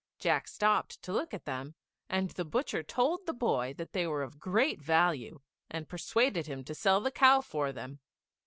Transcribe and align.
Jack 0.17 0.47
stopped 0.47 0.99
to 1.03 1.13
look 1.13 1.31
at 1.31 1.45
them, 1.45 1.75
and 2.09 2.31
the 2.31 2.43
butcher 2.43 2.81
told 2.81 3.23
the 3.27 3.33
boy 3.35 3.71
that 3.77 3.93
they 3.93 4.07
were 4.07 4.23
of 4.23 4.39
great 4.39 4.81
value, 4.81 5.39
and 5.69 5.87
persuaded 5.87 6.47
him 6.47 6.63
to 6.63 6.73
sell 6.73 6.99
the 6.99 7.11
cow 7.11 7.39
for 7.39 7.71
them! 7.71 7.99